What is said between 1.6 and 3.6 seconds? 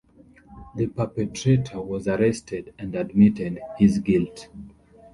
was arrested and admitted